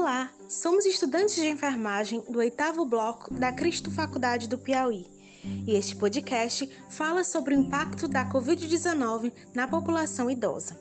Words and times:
Olá, 0.00 0.30
somos 0.48 0.86
estudantes 0.86 1.34
de 1.34 1.46
enfermagem 1.46 2.24
do 2.26 2.38
oitavo 2.38 2.86
bloco 2.86 3.34
da 3.34 3.52
Cristo 3.52 3.90
Faculdade 3.90 4.48
do 4.48 4.56
Piauí. 4.56 5.06
E 5.66 5.74
este 5.74 5.94
podcast 5.94 6.66
fala 6.88 7.22
sobre 7.22 7.54
o 7.54 7.58
impacto 7.58 8.08
da 8.08 8.24
Covid-19 8.24 9.30
na 9.52 9.68
população 9.68 10.30
idosa. 10.30 10.74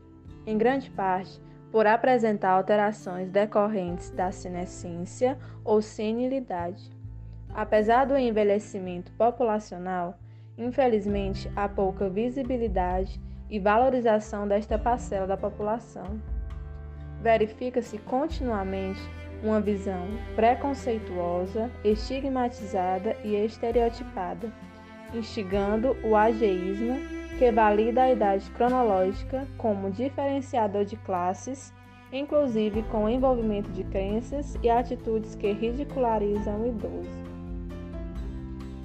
em 0.46 0.58
grande 0.58 0.90
parte 0.90 1.40
por 1.72 1.88
apresentar 1.88 2.52
alterações 2.52 3.30
decorrentes 3.30 4.12
da 4.12 4.32
senescência 4.32 5.38
ou 5.64 5.82
senilidade. 5.82 6.92
Apesar 7.54 8.06
do 8.06 8.18
envelhecimento 8.18 9.12
populacional, 9.14 10.18
infelizmente 10.58 11.52
há 11.56 11.68
pouca 11.68 12.10
visibilidade 12.10 13.20
e 13.50 13.60
valorização 13.60 14.48
desta 14.48 14.78
parcela 14.78 15.28
da 15.28 15.38
população. 15.38 16.22
Verifica-se 17.22 17.98
continuamente 18.00 19.02
uma 19.44 19.60
visão 19.60 20.08
preconceituosa, 20.36 21.70
estigmatizada 21.84 23.16
e 23.24 23.36
estereotipada 23.36 24.52
instigando 25.14 25.96
o 26.04 26.16
ageísmo, 26.16 26.98
que 27.38 27.52
valida 27.52 28.04
a 28.04 28.12
idade 28.12 28.50
cronológica 28.52 29.48
como 29.58 29.92
diferenciador 29.92 30.86
de 30.86 30.96
classes, 30.98 31.74
inclusive 32.12 32.84
com 32.84 33.06
o 33.06 33.10
envolvimento 33.10 33.72
de 33.72 33.84
crenças 33.86 34.58
e 34.62 34.70
atitudes 34.70 35.36
que 35.36 35.52
ridicularizam 35.52 36.62
o 36.62 36.68
idoso. 36.68 37.10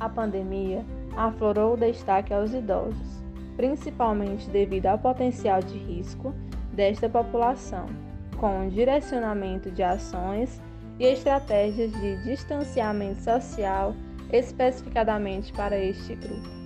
A 0.01 0.09
pandemia 0.09 0.85
aflorou 1.17 1.75
o 1.75 1.77
destaque 1.77 2.33
aos 2.33 2.53
idosos, 2.55 3.23
principalmente 3.57 4.49
devido 4.49 4.87
ao 4.87 4.99
potencial 4.99 5.61
de 5.61 5.77
risco 5.77 6.33
desta 6.73 7.09
população, 7.09 7.87
com 8.39 8.67
o 8.67 8.71
direcionamento 8.71 9.71
de 9.71 9.83
ações 9.83 10.63
e 10.99 11.05
estratégias 11.05 11.93
de 11.93 12.23
distanciamento 12.23 13.21
social 13.21 13.95
especificadamente 14.33 15.53
para 15.53 15.79
este 15.79 16.15
grupo. 16.15 16.59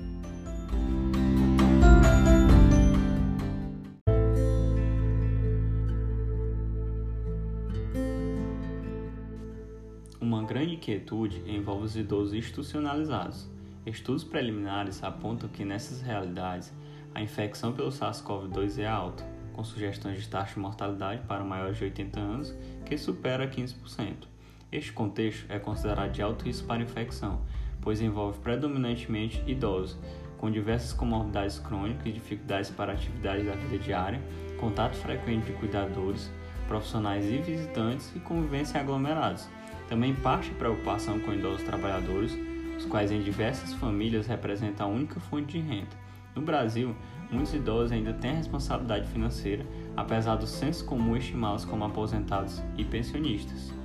Uma 10.21 10.45
grande 10.45 10.75
inquietude 10.75 11.43
envolve 11.47 11.84
os 11.84 11.97
idosos 11.97 12.34
institucionalizados. 12.34 13.50
Estudos 13.84 14.23
preliminares 14.25 15.03
apontam 15.03 15.49
que 15.49 15.65
nessas 15.65 16.00
realidades 16.00 16.73
a 17.15 17.21
infecção 17.21 17.73
pelo 17.73 17.91
SARS-CoV-2 17.91 18.79
é 18.79 18.87
alta, 18.87 19.25
com 19.53 19.62
sugestões 19.62 20.23
de 20.23 20.29
taxa 20.29 20.55
de 20.55 20.61
mortalidade 20.61 21.23
para 21.27 21.44
maiores 21.44 21.77
de 21.77 21.84
80 21.84 22.21
anos 22.21 22.55
que 22.87 22.97
supera 22.97 23.49
15%. 23.49 24.31
Este 24.72 24.91
contexto 24.91 25.44
é 25.50 25.59
considerado 25.59 26.12
de 26.12 26.22
alto 26.22 26.47
risco 26.47 26.66
para 26.66 26.83
infecção, 26.83 27.43
pois 27.83 28.00
envolve 28.00 28.38
predominantemente 28.38 29.44
idosos, 29.47 29.99
com 30.38 30.50
diversas 30.50 30.94
comorbidades 30.94 31.59
crônicas 31.59 32.06
e 32.06 32.12
dificuldades 32.12 32.71
para 32.71 32.94
atividades 32.94 33.44
da 33.44 33.53
vida 33.53 33.77
diária, 33.77 34.22
contato 34.59 34.97
frequente 34.97 35.44
de 35.44 35.53
cuidadores, 35.53 36.32
profissionais 36.66 37.27
e 37.27 37.37
visitantes 37.37 38.11
e 38.16 38.21
convivência 38.21 38.78
em 38.78 38.81
aglomerados. 38.81 39.47
Também 39.91 40.15
parte 40.15 40.50
preocupação 40.53 41.21
com 41.21 41.34
idosos 41.34 41.65
trabalhadores, 41.65 42.34
os 42.78 42.87
quais 42.87 43.12
em 43.12 43.22
diversas 43.22 43.75
famílias 43.75 44.27
representam 44.27 44.87
a 44.87 44.94
única 44.94 45.21
fonte 45.21 45.61
de 45.61 45.69
renda. 45.69 46.00
No 46.34 46.41
Brasil, 46.41 46.97
muitos 47.31 47.53
idosos 47.53 47.93
ainda 47.93 48.15
têm 48.15 48.37
responsabilidade 48.37 49.06
financeira, 49.09 49.66
apesar 49.94 50.37
do 50.37 50.47
senso 50.47 50.87
comum 50.87 51.15
estimá-los 51.15 51.66
como 51.66 51.84
aposentados 51.84 52.62
e 52.78 52.84
pensionistas. 52.87 53.81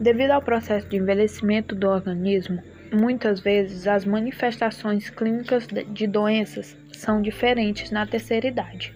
Devido 0.00 0.30
ao 0.30 0.40
processo 0.40 0.88
de 0.88 0.96
envelhecimento 0.96 1.74
do 1.74 1.88
organismo, 1.88 2.62
muitas 2.92 3.40
vezes 3.40 3.88
as 3.88 4.04
manifestações 4.04 5.10
clínicas 5.10 5.66
de 5.66 6.06
doenças 6.06 6.76
são 6.92 7.20
diferentes 7.20 7.90
na 7.90 8.06
terceira 8.06 8.46
idade, 8.46 8.94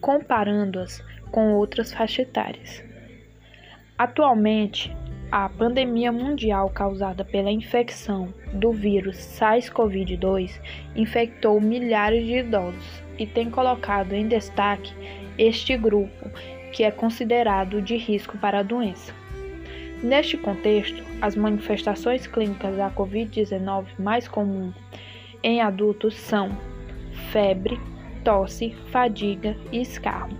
comparando-as 0.00 1.04
com 1.32 1.54
outras 1.54 1.92
faixas 1.92 2.28
etárias. 2.28 2.84
Atualmente, 3.98 4.94
a 5.28 5.48
pandemia 5.48 6.12
mundial 6.12 6.70
causada 6.70 7.24
pela 7.24 7.50
infecção 7.50 8.32
do 8.52 8.70
vírus 8.70 9.16
SARS-CoV-2 9.16 10.52
infectou 10.94 11.60
milhares 11.60 12.24
de 12.24 12.38
idosos 12.38 13.02
e 13.18 13.26
tem 13.26 13.50
colocado 13.50 14.12
em 14.12 14.28
destaque 14.28 14.92
este 15.36 15.76
grupo, 15.76 16.30
que 16.70 16.84
é 16.84 16.92
considerado 16.92 17.82
de 17.82 17.96
risco 17.96 18.38
para 18.38 18.60
a 18.60 18.62
doença. 18.62 19.23
Neste 20.04 20.36
contexto, 20.36 21.02
as 21.22 21.34
manifestações 21.34 22.26
clínicas 22.26 22.76
da 22.76 22.90
Covid-19 22.90 23.86
mais 23.98 24.28
comuns 24.28 24.74
em 25.42 25.62
adultos 25.62 26.14
são 26.14 26.50
febre, 27.32 27.80
tosse, 28.22 28.76
fadiga 28.90 29.56
e 29.72 29.80
escarro. 29.80 30.36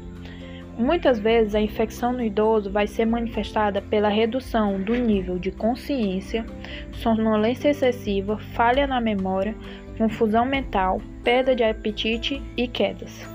Muitas 0.76 1.18
vezes 1.18 1.54
a 1.54 1.62
infecção 1.62 2.12
no 2.12 2.22
idoso 2.22 2.70
vai 2.70 2.86
ser 2.86 3.06
manifestada 3.06 3.80
pela 3.80 4.10
redução 4.10 4.78
do 4.82 4.94
nível 4.94 5.38
de 5.38 5.50
consciência, 5.50 6.44
sonolência 6.92 7.70
excessiva, 7.70 8.36
falha 8.52 8.86
na 8.86 9.00
memória, 9.00 9.56
confusão 9.96 10.44
mental, 10.44 11.00
perda 11.22 11.56
de 11.56 11.64
apetite 11.64 12.42
e 12.54 12.68
quedas. 12.68 13.33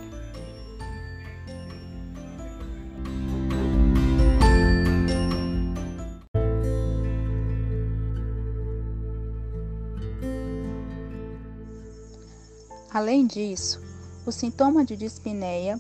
Além 13.00 13.26
disso, 13.26 13.82
o 14.26 14.32
sintoma 14.32 14.84
de 14.84 14.98
dispneia 14.98 15.80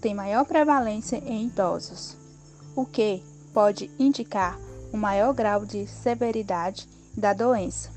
tem 0.00 0.14
maior 0.14 0.44
prevalência 0.44 1.16
em 1.16 1.46
idosos, 1.46 2.16
o 2.76 2.86
que 2.86 3.20
pode 3.52 3.90
indicar 3.98 4.56
um 4.92 4.96
maior 4.96 5.34
grau 5.34 5.66
de 5.66 5.88
severidade 5.88 6.88
da 7.16 7.32
doença, 7.32 7.90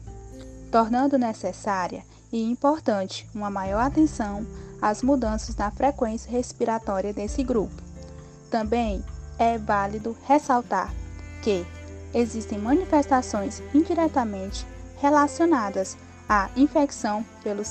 tornando 0.71 1.15
necessária 1.15 2.03
e 2.33 2.41
importante 2.41 3.29
uma 3.35 3.51
maior 3.51 3.81
atenção 3.81 4.43
às 4.81 5.03
mudanças 5.03 5.55
na 5.55 5.69
frequência 5.69 6.31
respiratória 6.31 7.13
desse 7.13 7.43
grupo. 7.43 7.83
Também 8.49 9.05
é 9.37 9.59
válido 9.59 10.17
ressaltar 10.23 10.91
que 11.43 11.63
existem 12.15 12.57
manifestações 12.57 13.61
indiretamente 13.75 14.65
relacionadas 14.97 15.95
à 16.27 16.49
infecção 16.57 17.23
pelo 17.43 17.63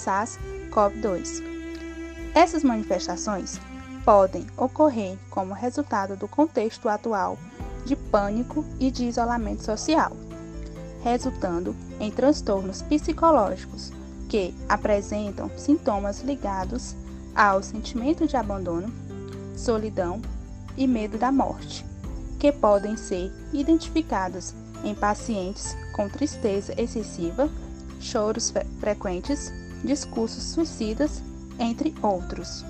SARS-CoV-2. 0.74 1.42
Essas 2.34 2.64
manifestações 2.64 3.60
podem 4.04 4.46
ocorrer 4.56 5.16
como 5.30 5.54
resultado 5.54 6.16
do 6.16 6.28
contexto 6.28 6.88
atual 6.88 7.38
de 7.86 7.94
pânico 7.96 8.64
e 8.80 8.90
de 8.90 9.04
isolamento 9.04 9.62
social, 9.62 10.12
resultando 11.02 11.74
em 12.00 12.10
transtornos 12.10 12.82
psicológicos 12.82 13.92
que 14.28 14.54
apresentam 14.68 15.50
sintomas 15.56 16.22
ligados 16.22 16.96
ao 17.34 17.62
sentimento 17.62 18.26
de 18.26 18.36
abandono, 18.36 18.92
solidão 19.56 20.20
e 20.76 20.86
medo 20.86 21.16
da 21.18 21.30
morte, 21.30 21.86
que 22.38 22.50
podem 22.50 22.96
ser 22.96 23.32
identificados 23.52 24.54
em 24.82 24.94
pacientes 24.94 25.76
com 25.94 26.08
tristeza 26.08 26.74
excessiva, 26.76 27.48
choros 28.00 28.52
frequentes, 28.80 29.52
discursos 29.84 30.42
suicidas, 30.42 31.22
entre 31.58 31.94
outros. 32.02 32.64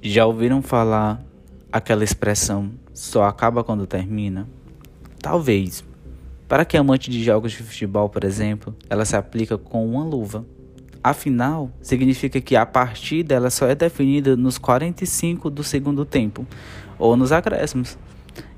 Já 0.00 0.26
ouviram 0.26 0.62
falar 0.62 1.20
aquela 1.72 2.04
expressão 2.04 2.70
só 2.92 3.24
acaba 3.24 3.64
quando 3.64 3.86
termina? 3.86 4.46
Talvez. 5.20 5.84
Para 6.46 6.64
que 6.64 6.76
amante 6.76 7.10
de 7.10 7.24
jogos 7.24 7.52
de 7.52 7.62
futebol, 7.62 8.08
por 8.08 8.22
exemplo, 8.22 8.76
ela 8.88 9.04
se 9.04 9.16
aplica 9.16 9.58
com 9.58 9.84
uma 9.84 10.04
luva. 10.04 10.46
Afinal, 11.04 11.70
significa 11.82 12.40
que 12.40 12.56
a 12.56 12.64
partida 12.64 13.34
ela 13.34 13.50
só 13.50 13.66
é 13.66 13.74
definida 13.74 14.34
nos 14.38 14.56
45 14.56 15.50
do 15.50 15.62
segundo 15.62 16.02
tempo 16.06 16.46
ou 16.98 17.14
nos 17.14 17.30
acréscimos. 17.30 17.98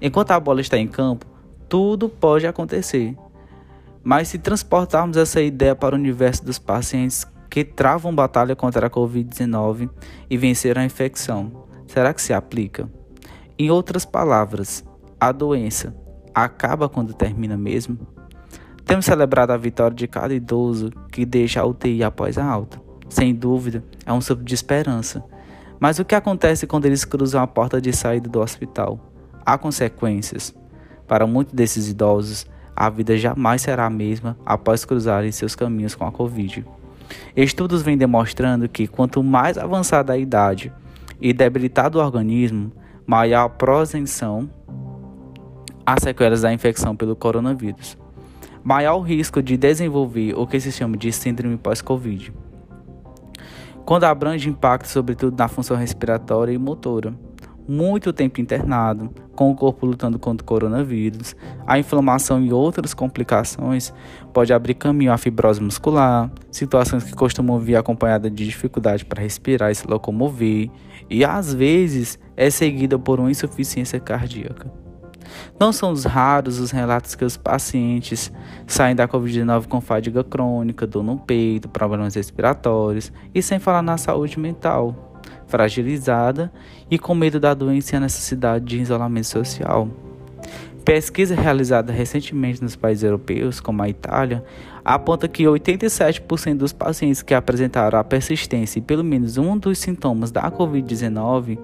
Enquanto 0.00 0.30
a 0.30 0.38
bola 0.38 0.60
está 0.60 0.78
em 0.78 0.86
campo, 0.86 1.26
tudo 1.68 2.08
pode 2.08 2.46
acontecer. 2.46 3.16
Mas 4.00 4.28
se 4.28 4.38
transportarmos 4.38 5.16
essa 5.16 5.40
ideia 5.42 5.74
para 5.74 5.96
o 5.96 5.98
universo 5.98 6.44
dos 6.44 6.56
pacientes 6.56 7.26
que 7.50 7.64
travam 7.64 8.14
batalha 8.14 8.54
contra 8.54 8.86
a 8.86 8.90
Covid-19 8.90 9.90
e 10.30 10.36
venceram 10.36 10.82
a 10.82 10.84
infecção, 10.84 11.64
será 11.88 12.14
que 12.14 12.22
se 12.22 12.32
aplica? 12.32 12.88
Em 13.58 13.72
outras 13.72 14.04
palavras, 14.04 14.84
a 15.18 15.32
doença 15.32 15.96
acaba 16.32 16.88
quando 16.88 17.12
termina 17.12 17.56
mesmo? 17.56 17.98
Temos 18.86 19.04
celebrado 19.04 19.50
a 19.50 19.56
vitória 19.56 19.96
de 19.96 20.06
cada 20.06 20.32
idoso 20.32 20.92
que 21.10 21.26
deixa 21.26 21.60
a 21.60 21.66
UTI 21.66 22.04
após 22.04 22.38
a 22.38 22.44
alta. 22.44 22.80
Sem 23.08 23.34
dúvida, 23.34 23.82
é 24.06 24.12
um 24.12 24.20
sopro 24.20 24.44
de 24.44 24.54
esperança. 24.54 25.24
Mas 25.80 25.98
o 25.98 26.04
que 26.04 26.14
acontece 26.14 26.68
quando 26.68 26.86
eles 26.86 27.04
cruzam 27.04 27.42
a 27.42 27.48
porta 27.48 27.80
de 27.80 27.92
saída 27.92 28.28
do 28.28 28.38
hospital? 28.40 29.00
Há 29.44 29.58
consequências. 29.58 30.54
Para 31.04 31.26
muitos 31.26 31.52
desses 31.52 31.88
idosos, 31.88 32.46
a 32.76 32.88
vida 32.88 33.16
jamais 33.16 33.62
será 33.62 33.86
a 33.86 33.90
mesma 33.90 34.38
após 34.46 34.84
cruzarem 34.84 35.32
seus 35.32 35.56
caminhos 35.56 35.96
com 35.96 36.06
a 36.06 36.12
Covid. 36.12 36.64
Estudos 37.36 37.82
vêm 37.82 37.98
demonstrando 37.98 38.68
que 38.68 38.86
quanto 38.86 39.20
mais 39.20 39.58
avançada 39.58 40.12
a 40.12 40.18
idade 40.18 40.72
e 41.20 41.32
debilitado 41.32 41.98
o 41.98 42.02
organismo, 42.02 42.70
maior 43.04 43.46
a 43.46 43.48
prosenção 43.48 44.48
às 45.84 46.04
sequelas 46.04 46.42
da 46.42 46.52
infecção 46.52 46.94
pelo 46.94 47.16
coronavírus. 47.16 47.98
Maior 48.66 48.98
risco 48.98 49.40
de 49.40 49.56
desenvolver 49.56 50.34
o 50.36 50.44
que 50.44 50.58
se 50.58 50.72
chama 50.72 50.96
de 50.96 51.12
síndrome 51.12 51.56
pós-Covid, 51.56 52.32
quando 53.84 54.02
abrange 54.02 54.48
impacto 54.48 54.88
sobretudo 54.88 55.38
na 55.38 55.46
função 55.46 55.76
respiratória 55.76 56.50
e 56.50 56.58
motora. 56.58 57.14
Muito 57.68 58.12
tempo 58.12 58.40
internado, 58.40 59.14
com 59.36 59.52
o 59.52 59.54
corpo 59.54 59.86
lutando 59.86 60.18
contra 60.18 60.42
o 60.42 60.48
coronavírus, 60.48 61.36
a 61.64 61.78
inflamação 61.78 62.42
e 62.42 62.52
outras 62.52 62.92
complicações 62.92 63.94
pode 64.32 64.52
abrir 64.52 64.74
caminho 64.74 65.12
à 65.12 65.16
fibrose 65.16 65.62
muscular, 65.62 66.28
situações 66.50 67.04
que 67.04 67.14
costumam 67.14 67.60
vir 67.60 67.76
acompanhadas 67.76 68.34
de 68.34 68.44
dificuldade 68.44 69.04
para 69.04 69.22
respirar 69.22 69.70
e 69.70 69.76
se 69.76 69.86
locomover, 69.86 70.68
e 71.08 71.24
às 71.24 71.54
vezes 71.54 72.18
é 72.36 72.50
seguida 72.50 72.98
por 72.98 73.20
uma 73.20 73.30
insuficiência 73.30 74.00
cardíaca. 74.00 74.85
Não 75.58 75.72
são 75.72 75.92
os 75.92 76.04
raros 76.04 76.58
os 76.58 76.70
relatos 76.70 77.14
que 77.14 77.24
os 77.24 77.36
pacientes 77.36 78.32
saem 78.66 78.94
da 78.94 79.08
Covid-19 79.08 79.66
com 79.66 79.80
fadiga 79.80 80.22
crônica, 80.22 80.86
dor 80.86 81.02
no 81.02 81.18
peito, 81.18 81.68
problemas 81.68 82.14
respiratórios 82.14 83.12
e 83.34 83.42
sem 83.42 83.58
falar 83.58 83.82
na 83.82 83.96
saúde 83.96 84.38
mental, 84.38 85.20
fragilizada 85.46 86.52
e 86.90 86.98
com 86.98 87.14
medo 87.14 87.40
da 87.40 87.54
doença 87.54 87.94
e 87.94 87.96
a 87.96 88.00
necessidade 88.00 88.64
de 88.64 88.80
isolamento 88.80 89.26
social. 89.26 89.88
Pesquisa 90.86 91.34
realizada 91.34 91.92
recentemente 91.92 92.62
nos 92.62 92.76
países 92.76 93.02
europeus, 93.02 93.58
como 93.58 93.82
a 93.82 93.88
Itália, 93.88 94.44
aponta 94.84 95.26
que 95.26 95.42
87% 95.42 96.58
dos 96.58 96.72
pacientes 96.72 97.22
que 97.22 97.34
apresentaram 97.34 97.98
a 97.98 98.04
persistência 98.04 98.78
e 98.78 98.82
pelo 98.82 99.02
menos 99.02 99.36
um 99.36 99.58
dos 99.58 99.80
sintomas 99.80 100.30
da 100.30 100.48
Covid-19, 100.48 101.58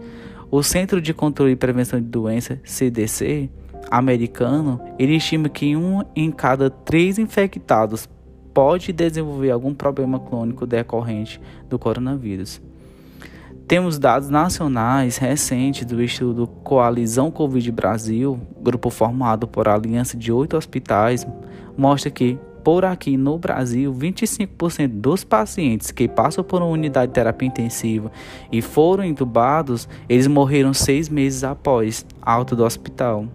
o 0.53 0.63
Centro 0.63 1.01
de 1.01 1.15
Controle 1.15 1.53
e 1.53 1.57
Prevenção 1.57 1.99
de 1.99 2.07
Doenças, 2.07 2.59
CDC, 2.63 3.49
americano, 3.91 4.79
ele 4.99 5.17
estima 5.17 5.49
que 5.49 5.75
um 5.75 6.03
em 6.15 6.31
cada 6.31 6.69
três 6.69 7.19
infectados 7.19 8.07
pode 8.53 8.93
desenvolver 8.93 9.51
algum 9.51 9.73
problema 9.73 10.21
crônico 10.21 10.67
decorrente 10.67 11.41
do 11.71 11.79
coronavírus. 11.79 12.61
Temos 13.67 13.99
dados 13.99 14.29
nacionais 14.29 15.17
recentes 15.17 15.87
do 15.87 16.03
estudo 16.03 16.47
Coalizão 16.47 17.31
Covid 17.31 17.73
Brasil, 17.73 18.39
grupo 18.61 18.91
formado 18.91 19.49
por 19.49 19.67
aliança 19.67 20.19
de 20.19 20.31
oito 20.31 20.55
hospitais, 20.55 21.27
mostra 21.75 22.11
que, 22.11 22.39
por 22.63 22.85
aqui 22.85 23.17
no 23.17 23.39
Brasil, 23.39 23.93
25% 23.93 24.89
dos 24.89 25.25
pacientes 25.25 25.91
que 25.91 26.09
passam 26.09 26.45
por 26.45 26.63
uma 26.63 26.71
unidade 26.71 27.09
de 27.09 27.15
terapia 27.15 27.49
intensiva 27.49 28.11
e 28.51 28.63
foram 28.63 29.05
entubados, 29.05 29.89
eles 30.09 30.27
morreram 30.27 30.73
seis 30.73 31.09
meses 31.09 31.45
após 31.45 32.07
a 32.21 32.33
alta 32.33 32.55
do 32.55 32.65
hospital. 32.65 33.27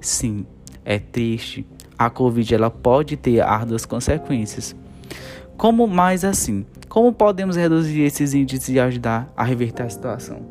Sim, 0.00 0.46
é 0.84 0.98
triste. 0.98 1.66
A 1.98 2.10
Covid 2.10 2.54
ela 2.54 2.70
pode 2.70 3.16
ter 3.16 3.40
árduas 3.40 3.86
consequências. 3.86 4.74
Como 5.56 5.86
mais 5.86 6.24
assim? 6.24 6.66
Como 6.88 7.12
podemos 7.12 7.56
reduzir 7.56 8.02
esses 8.02 8.34
índices 8.34 8.68
e 8.68 8.80
ajudar 8.80 9.32
a 9.36 9.44
reverter 9.44 9.84
a 9.84 9.88
situação? 9.88 10.42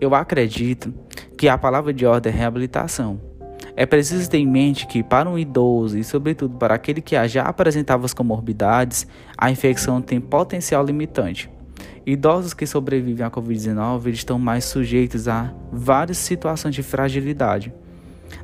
Eu 0.00 0.14
acredito 0.14 0.92
que 1.38 1.48
a 1.48 1.56
palavra 1.56 1.92
de 1.92 2.04
ordem 2.04 2.32
é 2.32 2.36
reabilitação. 2.36 3.20
É 3.76 3.84
preciso 3.84 4.30
ter 4.30 4.38
em 4.38 4.46
mente 4.46 4.86
que, 4.86 5.02
para 5.02 5.28
um 5.28 5.36
idoso 5.36 5.98
e, 5.98 6.04
sobretudo, 6.04 6.56
para 6.56 6.74
aquele 6.74 7.00
que 7.00 7.16
já 7.26 7.42
apresentava 7.42 8.04
as 8.04 8.14
comorbidades, 8.14 9.04
a 9.36 9.50
infecção 9.50 10.00
tem 10.00 10.20
potencial 10.20 10.84
limitante. 10.84 11.50
Idosos 12.06 12.54
que 12.54 12.66
sobrevivem 12.66 13.26
à 13.26 13.30
Covid-19 13.30 14.08
estão 14.08 14.38
mais 14.38 14.64
sujeitos 14.64 15.26
a 15.26 15.52
várias 15.72 16.18
situações 16.18 16.74
de 16.74 16.84
fragilidade, 16.84 17.74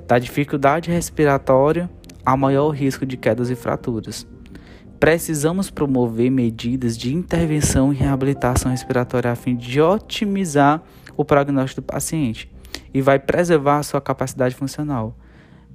da 0.07 0.19
dificuldade 0.19 0.91
respiratória 0.91 1.89
ao 2.25 2.37
maior 2.37 2.71
risco 2.71 3.07
de 3.07 3.17
quedas 3.17 3.51
e 3.51 3.55
fraturas. 3.55 4.27
Precisamos 4.99 5.71
promover 5.71 6.31
medidas 6.31 6.99
de 6.99 7.15
intervenção 7.15 7.93
e 7.93 7.97
reabilitação 7.97 8.73
respiratória 8.73 9.31
a 9.31 9.37
fim 9.37 9.55
de 9.55 9.81
otimizar 9.81 10.83
o 11.17 11.25
prognóstico 11.25 11.81
do 11.81 11.85
paciente 11.85 12.51
e 12.93 13.01
vai 13.01 13.19
preservar 13.19 13.79
a 13.79 13.83
sua 13.83 14.01
capacidade 14.01 14.55
funcional, 14.55 15.17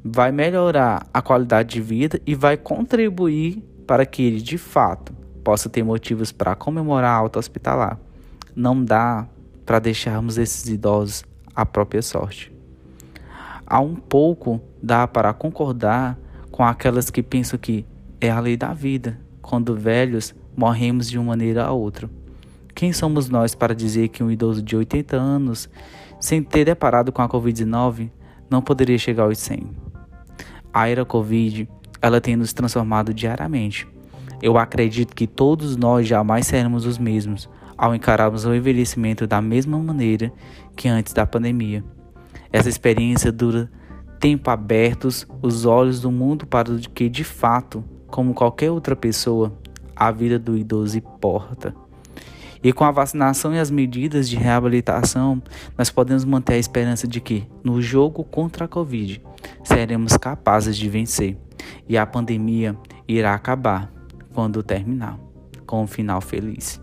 vai 0.04 0.32
melhorar 0.32 1.08
a 1.14 1.22
qualidade 1.22 1.76
de 1.76 1.82
vida 1.82 2.22
e 2.26 2.36
vai 2.36 2.58
contribuir 2.58 3.64
para 3.88 4.06
que 4.06 4.24
ele 4.24 4.42
de 4.42 4.58
fato 4.58 5.14
possa 5.44 5.70
ter 5.70 5.84
motivos 5.84 6.32
para 6.32 6.56
comemorar 6.56 7.12
a 7.12 7.18
alta 7.18 7.40
hospitalar. 7.40 8.00
Não 8.56 8.84
dá 8.84 9.28
para 9.66 9.80
deixarmos 9.80 10.38
esses 10.38 10.68
idosos 10.68 11.24
à 11.56 11.66
própria 11.66 12.02
sorte. 12.02 12.54
Há 13.66 13.80
um 13.80 13.96
pouco 13.96 14.62
dá 14.82 15.08
para 15.08 15.34
concordar 15.34 16.18
com 16.52 16.64
aquelas 16.64 17.10
que 17.10 17.24
pensam 17.24 17.58
que 17.58 17.86
é 18.22 18.30
a 18.30 18.40
lei 18.40 18.56
da 18.56 18.74
vida. 18.74 19.20
Quando 19.42 19.76
velhos, 19.76 20.34
morremos 20.56 21.10
de 21.10 21.18
uma 21.18 21.30
maneira 21.30 21.72
ou 21.72 21.82
outra. 21.82 22.10
Quem 22.74 22.94
somos 22.94 23.30
nós 23.30 23.56
para 23.56 23.74
dizer 23.74 24.10
que 24.10 24.24
um 24.24 24.30
idoso 24.30 24.62
de 24.62 24.76
80 24.76 25.16
anos, 25.16 25.70
sem 26.20 26.42
ter 26.42 26.66
deparado 26.66 27.12
com 27.12 27.22
a 27.22 27.30
Covid-19, 27.30 28.10
não 28.50 28.62
poderia 28.62 28.98
chegar 28.98 29.24
aos 29.24 29.38
100? 29.40 29.70
A 30.74 30.90
era 30.90 31.06
Covid, 31.06 31.68
ela 32.02 32.20
tem 32.20 32.36
nos 32.36 32.54
transformado 32.54 33.14
diariamente. 33.14 33.88
Eu 34.42 34.58
acredito 34.58 35.16
que 35.16 35.26
todos 35.26 35.76
nós 35.76 36.08
jamais 36.08 36.48
seremos 36.48 36.86
os 36.86 36.98
mesmos 36.98 37.50
ao 37.78 37.94
encararmos 37.94 38.46
o 38.46 38.54
envelhecimento 38.54 39.28
da 39.28 39.42
mesma 39.42 39.78
maneira 39.78 40.32
que 40.76 40.88
antes 40.88 41.14
da 41.14 41.26
pandemia. 41.26 41.84
Essa 42.52 42.70
experiência 42.70 43.32
dura 43.32 43.70
tempo 44.20 44.50
abertos 44.50 45.28
os 45.42 45.66
olhos 45.66 46.00
do 46.00 46.12
mundo 46.12 46.46
para 46.46 46.72
o 46.72 46.80
que 46.80 47.10
de 47.10 47.24
fato 47.24 47.84
como 48.08 48.34
qualquer 48.34 48.72
outra 48.72 48.96
pessoa, 48.96 49.58
a 49.96 50.10
vida 50.12 50.40
do 50.40 50.58
idoso 50.58 50.98
importa. 50.98 51.76
E 52.66 52.74
com 52.74 52.84
a 52.84 52.90
vacinação 52.90 53.54
e 53.54 53.60
as 53.60 53.70
medidas 53.70 54.28
de 54.28 54.36
reabilitação, 54.38 55.40
nós 55.78 55.92
podemos 55.92 56.26
manter 56.26 56.54
a 56.54 56.58
esperança 56.58 57.08
de 57.08 57.22
que, 57.22 57.48
no 57.64 57.80
jogo 57.80 58.24
contra 58.24 58.66
a 58.66 58.68
Covid, 58.68 59.22
seremos 59.64 60.18
capazes 60.18 60.76
de 60.76 60.90
vencer 60.90 61.38
e 61.88 61.96
a 61.96 62.08
pandemia 62.08 62.76
irá 63.08 63.36
acabar 63.36 63.94
quando 64.34 64.64
terminar, 64.64 65.20
com 65.68 65.84
um 65.84 65.86
final 65.86 66.20
feliz. 66.20 66.82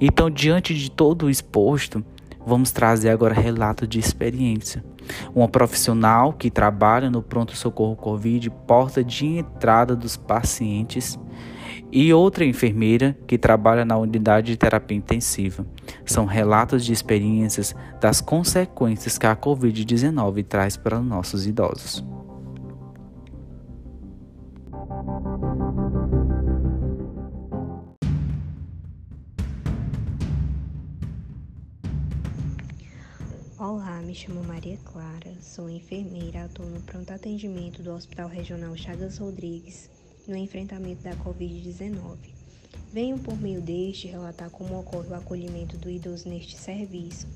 Então, 0.00 0.30
diante 0.30 0.74
de 0.74 0.90
todo 0.90 1.26
o 1.26 1.30
exposto, 1.30 2.02
vamos 2.46 2.72
trazer 2.72 3.10
agora 3.10 3.34
relato 3.34 3.86
de 3.86 3.98
experiência. 3.98 4.82
Uma 5.34 5.46
profissional 5.46 6.32
que 6.32 6.50
trabalha 6.50 7.10
no 7.10 7.20
pronto-socorro 7.20 7.96
Covid, 7.96 8.48
porta 8.66 9.04
de 9.04 9.26
entrada 9.26 9.94
dos 9.94 10.16
pacientes 10.16 11.18
e 11.94 12.12
outra 12.12 12.44
enfermeira 12.44 13.16
que 13.24 13.38
trabalha 13.38 13.84
na 13.84 13.96
unidade 13.96 14.48
de 14.48 14.56
terapia 14.56 14.96
intensiva. 14.96 15.64
São 16.04 16.24
relatos 16.24 16.84
de 16.84 16.92
experiências 16.92 17.72
das 18.00 18.20
consequências 18.20 19.16
que 19.16 19.28
a 19.28 19.36
Covid-19 19.36 20.44
traz 20.44 20.76
para 20.76 20.98
nossos 20.98 21.46
idosos. 21.46 22.04
Olá, 33.56 34.02
me 34.04 34.12
chamo 34.16 34.42
Maria 34.42 34.76
Clara, 34.84 35.32
sou 35.40 35.70
enfermeira, 35.70 36.46
atuo 36.46 36.66
no 36.66 36.80
pronto 36.80 37.12
atendimento 37.12 37.84
do 37.84 37.92
Hospital 37.92 38.28
Regional 38.28 38.76
Chagas 38.76 39.18
Rodrigues 39.18 39.88
no 40.26 40.36
enfrentamento 40.36 41.02
da 41.02 41.14
Covid-19. 41.16 42.16
Venho 42.92 43.18
por 43.18 43.36
meio 43.40 43.60
deste 43.60 44.06
relatar 44.06 44.50
como 44.50 44.78
ocorre 44.78 45.08
o 45.08 45.14
acolhimento 45.14 45.76
do 45.76 45.90
idoso 45.90 46.28
neste 46.28 46.56
serviço, 46.56 47.26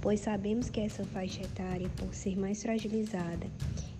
pois 0.00 0.20
sabemos 0.20 0.68
que 0.68 0.80
essa 0.80 1.04
faixa 1.04 1.42
etária, 1.42 1.88
por 1.96 2.14
ser 2.14 2.36
mais 2.36 2.62
fragilizada 2.62 3.46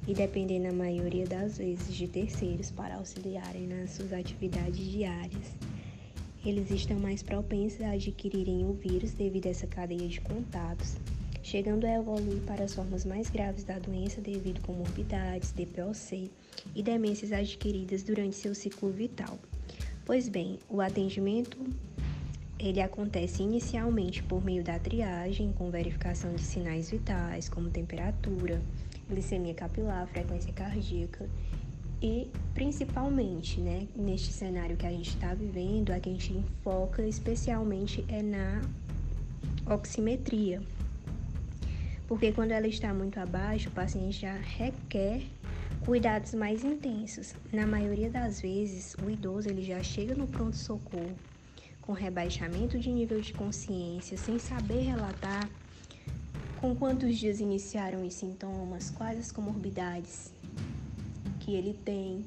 e 0.06 0.14
depender 0.14 0.58
na 0.58 0.72
maioria 0.72 1.26
das 1.26 1.58
vezes 1.58 1.94
de 1.94 2.06
terceiros 2.06 2.70
para 2.70 2.96
auxiliarem 2.96 3.66
nas 3.66 3.92
suas 3.92 4.12
atividades 4.12 4.90
diárias, 4.90 5.54
eles 6.44 6.70
estão 6.70 6.98
mais 6.98 7.22
propensos 7.22 7.80
a 7.82 7.92
adquirirem 7.92 8.64
o 8.64 8.72
vírus 8.72 9.12
devido 9.12 9.46
a 9.46 9.50
essa 9.50 9.66
cadeia 9.66 10.08
de 10.08 10.20
contatos, 10.20 10.96
chegando 11.48 11.86
a 11.86 11.94
evoluir 11.94 12.42
para 12.42 12.64
as 12.64 12.74
formas 12.74 13.06
mais 13.06 13.30
graves 13.30 13.64
da 13.64 13.78
doença 13.78 14.20
devido 14.20 14.60
comorbidades, 14.60 15.50
DPOC 15.50 16.30
e 16.74 16.82
demências 16.82 17.32
adquiridas 17.32 18.02
durante 18.02 18.36
seu 18.36 18.54
ciclo 18.54 18.90
vital. 18.90 19.38
Pois 20.04 20.28
bem, 20.28 20.58
o 20.68 20.82
atendimento 20.82 21.56
ele 22.58 22.82
acontece 22.82 23.42
inicialmente 23.42 24.22
por 24.22 24.44
meio 24.44 24.62
da 24.62 24.78
triagem, 24.78 25.50
com 25.52 25.70
verificação 25.70 26.34
de 26.34 26.42
sinais 26.42 26.90
vitais, 26.90 27.48
como 27.48 27.70
temperatura, 27.70 28.60
glicemia 29.08 29.54
capilar, 29.54 30.06
frequência 30.08 30.52
cardíaca 30.52 31.26
e 32.02 32.28
principalmente, 32.52 33.58
né, 33.58 33.88
neste 33.96 34.32
cenário 34.32 34.76
que 34.76 34.86
a 34.86 34.90
gente 34.90 35.08
está 35.08 35.32
vivendo, 35.32 35.92
a 35.92 35.98
gente 35.98 36.30
enfoca 36.30 37.06
especialmente 37.06 38.04
é 38.06 38.22
na 38.22 38.60
oximetria, 39.66 40.60
porque 42.08 42.32
quando 42.32 42.52
ela 42.52 42.66
está 42.66 42.92
muito 42.94 43.20
abaixo, 43.20 43.68
o 43.68 43.72
paciente 43.72 44.22
já 44.22 44.32
requer 44.32 45.22
cuidados 45.84 46.32
mais 46.32 46.64
intensos. 46.64 47.34
Na 47.52 47.66
maioria 47.66 48.08
das 48.08 48.40
vezes, 48.40 48.96
o 49.04 49.10
idoso 49.10 49.50
ele 49.50 49.62
já 49.62 49.82
chega 49.82 50.14
no 50.14 50.26
pronto-socorro 50.26 51.14
com 51.82 51.92
rebaixamento 51.92 52.78
de 52.78 52.90
nível 52.90 53.20
de 53.20 53.34
consciência, 53.34 54.16
sem 54.16 54.38
saber 54.38 54.80
relatar 54.80 55.48
com 56.60 56.74
quantos 56.74 57.16
dias 57.16 57.40
iniciaram 57.40 58.06
os 58.06 58.14
sintomas, 58.14 58.90
quais 58.90 59.18
as 59.18 59.30
comorbidades 59.30 60.32
que 61.40 61.54
ele 61.54 61.74
tem, 61.84 62.24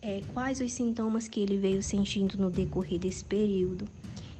é, 0.00 0.22
quais 0.32 0.60
os 0.60 0.72
sintomas 0.72 1.26
que 1.26 1.40
ele 1.40 1.56
veio 1.56 1.82
sentindo 1.82 2.38
no 2.38 2.50
decorrer 2.50 2.98
desse 2.98 3.24
período, 3.24 3.86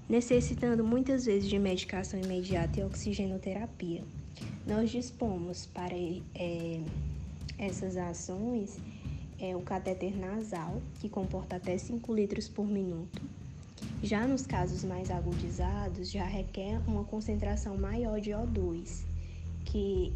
necessitando 0.09 0.85
muitas 0.85 1.25
vezes 1.25 1.49
de 1.49 1.59
medicação 1.59 2.21
imediata 2.21 2.81
e 2.81 2.85
oxigenoterapia. 2.85 4.02
Nós 4.67 4.90
dispomos 4.90 5.67
para 5.67 5.95
é, 5.95 6.81
essas 7.59 7.97
ações 7.97 8.79
é 9.38 9.57
o 9.57 9.61
catéter 9.62 10.14
nasal, 10.17 10.83
que 11.00 11.09
comporta 11.09 11.57
até 11.57 11.79
5 11.79 12.14
litros 12.14 12.47
por 12.47 12.67
minuto. 12.67 13.23
Já 14.02 14.26
nos 14.26 14.47
casos 14.47 14.85
mais 14.85 15.11
agudizados, 15.11 16.11
já 16.11 16.25
requer 16.25 16.79
uma 16.87 17.05
concentração 17.05 17.76
maior 17.76 18.21
de 18.21 18.31
O2, 18.31 19.02
que 19.64 20.12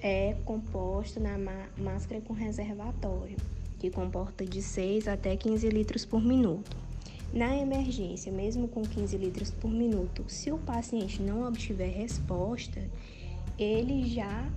é 0.00 0.36
composto 0.44 1.18
na 1.18 1.36
máscara 1.76 2.20
com 2.20 2.32
reservatório, 2.32 3.36
que 3.80 3.90
comporta 3.90 4.44
de 4.44 4.62
6 4.62 5.08
até 5.08 5.36
15 5.36 5.68
litros 5.68 6.04
por 6.04 6.22
minuto. 6.22 6.76
Na 7.32 7.56
emergência, 7.56 8.30
mesmo 8.30 8.68
com 8.68 8.82
15 8.82 9.16
litros 9.16 9.50
por 9.50 9.70
minuto, 9.70 10.24
se 10.28 10.52
o 10.52 10.58
paciente 10.58 11.20
não 11.20 11.46
obtiver 11.46 11.90
resposta, 11.90 12.80
ele 13.58 14.08
já 14.08 14.48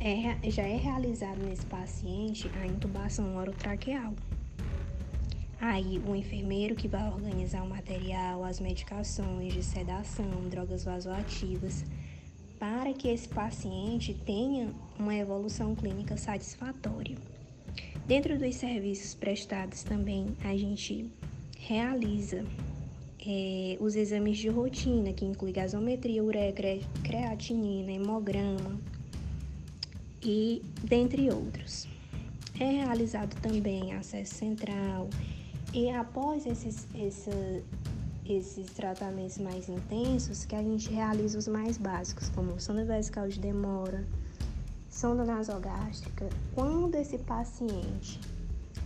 é, 0.00 0.50
já 0.50 0.62
é 0.62 0.76
realizado 0.76 1.38
nesse 1.38 1.64
paciente 1.66 2.50
a 2.60 2.66
intubação 2.66 3.36
orotraqueal. 3.36 4.14
Aí, 5.58 6.00
o 6.06 6.14
enfermeiro 6.14 6.74
que 6.74 6.86
vai 6.86 7.08
organizar 7.08 7.62
o 7.62 7.68
material, 7.68 8.44
as 8.44 8.60
medicações 8.60 9.54
de 9.54 9.62
sedação, 9.62 10.48
drogas 10.50 10.84
vasoativas, 10.84 11.84
para 12.58 12.92
que 12.92 13.08
esse 13.08 13.28
paciente 13.28 14.14
tenha 14.14 14.70
uma 14.98 15.14
evolução 15.14 15.74
clínica 15.74 16.16
satisfatória. 16.16 17.16
Dentro 18.06 18.38
dos 18.38 18.54
serviços 18.56 19.14
prestados 19.14 19.82
também, 19.82 20.36
a 20.44 20.56
gente 20.56 21.10
realiza 21.58 22.44
é, 23.26 23.76
os 23.80 23.96
exames 23.96 24.38
de 24.38 24.48
rotina, 24.48 25.12
que 25.12 25.24
inclui 25.24 25.50
gasometria, 25.50 26.22
ureia, 26.22 26.54
creatinina, 27.02 27.90
hemograma, 27.90 28.78
e 30.22 30.62
dentre 30.84 31.30
outros. 31.30 31.88
É 32.58 32.70
realizado 32.70 33.34
também 33.40 33.92
acesso 33.92 34.34
central 34.34 35.10
e 35.74 35.90
após 35.90 36.46
esses, 36.46 36.86
esse, 36.94 37.62
esses 38.24 38.66
tratamentos 38.70 39.38
mais 39.38 39.68
intensos 39.68 40.44
que 40.44 40.54
a 40.54 40.62
gente 40.62 40.90
realiza 40.90 41.38
os 41.38 41.46
mais 41.48 41.76
básicos, 41.76 42.28
como 42.30 42.58
sonda 42.60 42.84
vesical 42.84 43.28
de 43.28 43.38
demora, 43.38 44.06
sonda 44.88 45.24
nasogástrica. 45.24 46.28
Quando 46.54 46.94
esse 46.94 47.18
paciente 47.18 48.18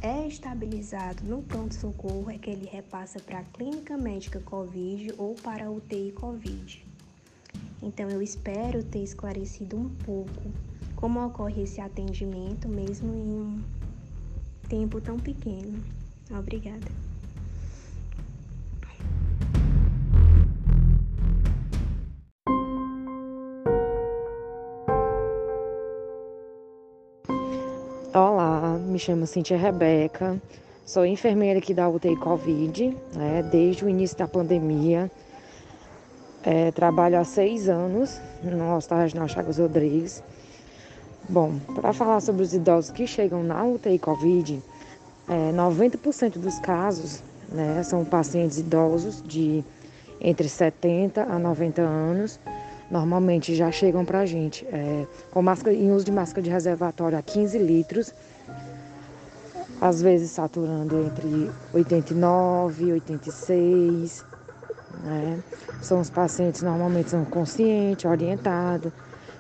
é 0.03 0.27
estabilizado 0.27 1.23
no 1.25 1.43
pronto-socorro, 1.43 2.31
é 2.31 2.39
que 2.39 2.51
ele 2.51 2.67
repassa 2.67 3.21
para 3.21 3.41
a 3.41 3.45
clínica 3.45 3.97
médica 3.97 4.41
COVID 4.41 5.15
ou 5.19 5.35
para 5.35 5.67
a 5.67 5.71
UTI 5.71 6.13
COVID. 6.13 6.87
Então, 7.83 8.09
eu 8.09 8.23
espero 8.23 8.83
ter 8.83 9.03
esclarecido 9.03 9.77
um 9.77 9.89
pouco 9.89 10.51
como 10.97 11.25
ocorre 11.25 11.63
esse 11.63 11.81
atendimento 11.81 12.69
mesmo 12.69 13.15
em 13.15 13.41
um 13.41 13.63
tempo 14.69 15.01
tão 15.01 15.19
pequeno. 15.19 15.83
Obrigada. 16.31 17.10
Chamo 29.01 29.27
Cintia 29.27 29.57
Rebeca, 29.57 30.41
sou 30.85 31.07
enfermeira 31.07 31.59
aqui 31.59 31.73
da 31.73 31.89
UTI 31.89 32.17
Covid, 32.17 32.97
né, 33.15 33.43
desde 33.51 33.85
o 33.85 33.89
início 33.89 34.17
da 34.17 34.29
pandemia. 34.29 35.11
É, 36.43 36.71
trabalho 36.71 37.19
há 37.19 37.25
seis 37.25 37.69
anos 37.69 38.21
no 38.43 38.77
Hospital 38.77 39.01
Regional 39.01 39.29
Chagas 39.29 39.59
Rodrigues 39.59 40.23
Bom, 41.29 41.61
para 41.77 41.93
falar 41.93 42.21
sobre 42.21 42.43
os 42.43 42.53
idosos 42.53 42.91
que 42.91 43.07
chegam 43.07 43.43
na 43.45 43.65
UTI 43.65 44.01
Covid, 44.01 44.61
é, 45.29 45.53
90% 45.53 46.39
dos 46.39 46.59
casos 46.59 47.23
né, 47.49 47.83
são 47.85 48.05
pacientes 48.05 48.59
idosos 48.59 49.23
de 49.23 49.63
entre 50.21 50.49
70 50.49 51.23
a 51.23 51.39
90 51.39 51.83
anos. 51.83 52.41
Normalmente 52.91 53.55
já 53.55 53.71
chegam 53.71 54.05
para 54.05 54.19
a 54.21 54.27
gente 54.27 54.67
é, 54.67 55.07
com 55.31 55.41
máscara, 55.41 55.75
em 55.75 55.93
uso 55.93 56.05
de 56.05 56.11
máscara 56.11 56.43
de 56.43 56.51
reservatório 56.51 57.17
a 57.17 57.23
15 57.23 57.59
litros, 57.59 58.13
às 59.81 60.03
vezes 60.03 60.31
saturando 60.31 61.01
entre 61.01 61.51
89 61.73 62.85
e 62.85 62.93
86. 62.93 64.25
Né? 65.03 65.43
São 65.81 66.01
os 66.01 66.11
pacientes 66.11 66.63
normalmente 66.63 67.11
são 67.11 67.25
conscientes, 67.25 68.05
orientados, 68.05 68.93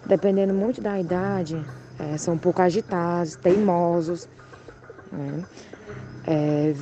dependendo 0.06 0.54
muito 0.54 0.80
da 0.80 0.98
idade, 0.98 1.62
é, 1.98 2.16
são 2.16 2.34
um 2.34 2.38
pouco 2.38 2.62
agitados, 2.62 3.36
teimosos. 3.36 4.26
Né? 5.12 5.44
É, 6.26 6.74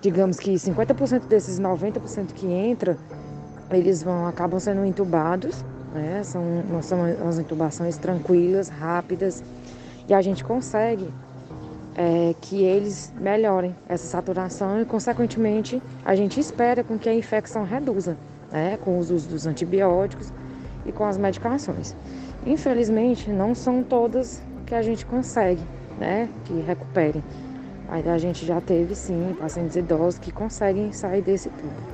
digamos 0.00 0.38
que 0.38 0.54
50% 0.54 1.28
desses 1.28 1.60
90% 1.60 2.32
que 2.34 2.46
entra, 2.46 2.98
eles 3.70 4.02
vão 4.02 4.26
acabam 4.26 4.58
sendo 4.58 4.84
entubados, 4.84 5.64
né? 5.94 6.22
São, 6.24 6.42
são 6.82 6.98
umas 7.00 7.38
intubações 7.38 7.96
tranquilas, 7.96 8.68
rápidas, 8.68 9.42
e 10.08 10.12
a 10.12 10.20
gente 10.20 10.42
consegue 10.42 11.08
é, 11.94 12.34
que 12.40 12.62
eles 12.62 13.12
melhorem 13.20 13.74
essa 13.88 14.06
saturação 14.06 14.80
e, 14.80 14.84
consequentemente, 14.84 15.82
a 16.04 16.14
gente 16.14 16.40
espera 16.40 16.82
com 16.82 16.98
que 16.98 17.08
a 17.08 17.14
infecção 17.14 17.64
reduza, 17.64 18.16
né? 18.50 18.78
Com 18.78 18.98
os 18.98 19.10
usos 19.10 19.26
dos 19.26 19.46
antibióticos 19.46 20.32
e 20.86 20.92
com 20.92 21.04
as 21.04 21.18
medicações. 21.18 21.94
Infelizmente, 22.46 23.30
não 23.30 23.54
são 23.54 23.82
todas 23.82 24.42
que 24.66 24.74
a 24.74 24.82
gente 24.82 25.04
consegue, 25.04 25.62
né? 25.98 26.28
Que 26.44 26.60
recuperem. 26.60 27.22
Aí 27.88 28.08
a 28.08 28.16
gente 28.16 28.46
já 28.46 28.60
teve 28.60 28.94
sim 28.94 29.36
pacientes 29.38 29.76
idosos 29.76 30.18
que 30.18 30.32
conseguem 30.32 30.92
sair 30.92 31.20
desse 31.20 31.50
tubo. 31.50 31.92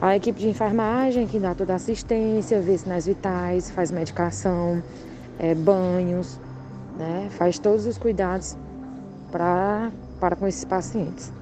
A 0.00 0.14
equipe 0.14 0.38
de 0.38 0.48
enfermagem 0.48 1.26
que 1.26 1.40
dá 1.40 1.52
toda 1.56 1.72
a 1.72 1.76
assistência, 1.76 2.60
vê 2.60 2.78
sinais 2.78 3.06
vitais, 3.06 3.68
faz 3.72 3.90
medicação, 3.90 4.80
é, 5.36 5.56
banhos, 5.56 6.38
né? 6.96 7.26
faz 7.30 7.58
todos 7.58 7.84
os 7.84 7.98
cuidados 7.98 8.56
pra, 9.30 9.90
para 10.20 10.36
com 10.36 10.46
esses 10.46 10.64
pacientes. 10.64 11.32